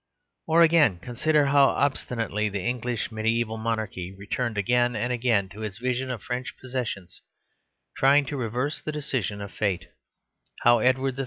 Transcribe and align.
Or 0.47 0.63
again, 0.63 0.97
consider 0.97 1.45
how 1.45 1.65
obstinately 1.65 2.49
the 2.49 2.63
English 2.65 3.09
mediæval 3.11 3.59
monarchy 3.59 4.11
returned 4.17 4.57
again 4.57 4.95
and 4.95 5.13
again 5.13 5.47
to 5.49 5.61
its 5.61 5.77
vision 5.77 6.09
of 6.09 6.23
French 6.23 6.57
possessions, 6.59 7.21
trying 7.95 8.25
to 8.25 8.35
reverse 8.35 8.81
the 8.81 8.91
decision 8.91 9.41
of 9.41 9.51
fate; 9.51 9.89
how 10.63 10.79
Edward 10.79 11.19
III. 11.19 11.19